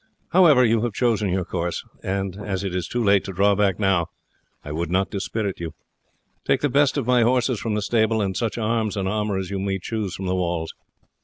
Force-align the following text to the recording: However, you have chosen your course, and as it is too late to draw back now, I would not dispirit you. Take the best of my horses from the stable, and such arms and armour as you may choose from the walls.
However, 0.31 0.65
you 0.65 0.81
have 0.81 0.93
chosen 0.93 1.29
your 1.29 1.45
course, 1.45 1.83
and 2.01 2.35
as 2.35 2.63
it 2.63 2.73
is 2.73 2.87
too 2.87 3.03
late 3.03 3.23
to 3.25 3.33
draw 3.33 3.53
back 3.53 3.77
now, 3.77 4.07
I 4.65 4.71
would 4.71 4.89
not 4.89 5.11
dispirit 5.11 5.59
you. 5.59 5.73
Take 6.43 6.61
the 6.61 6.69
best 6.69 6.97
of 6.97 7.05
my 7.05 7.21
horses 7.21 7.59
from 7.59 7.75
the 7.75 7.83
stable, 7.83 8.19
and 8.19 8.35
such 8.35 8.57
arms 8.57 8.97
and 8.97 9.07
armour 9.07 9.37
as 9.37 9.51
you 9.51 9.59
may 9.59 9.77
choose 9.77 10.15
from 10.15 10.25
the 10.25 10.33
walls. 10.33 10.73